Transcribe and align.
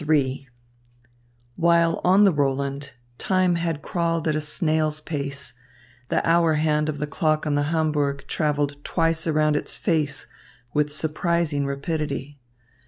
LIII 0.03 0.47
While 1.57 2.01
on 2.03 2.23
the 2.23 2.33
Roland, 2.33 2.93
time 3.19 3.53
had 3.53 3.83
crawled 3.83 4.27
at 4.27 4.35
a 4.35 4.41
snail's 4.41 4.99
pace, 4.99 5.53
the 6.09 6.27
hour 6.27 6.55
hand 6.55 6.89
of 6.89 6.97
the 6.97 7.05
clock 7.05 7.45
on 7.45 7.53
the 7.53 7.65
Hamburg 7.69 8.23
travelled 8.27 8.83
twice 8.83 9.27
around 9.27 9.55
its 9.55 9.77
face 9.77 10.25
with 10.73 10.91
surprising 10.91 11.67
rapidity. 11.67 12.39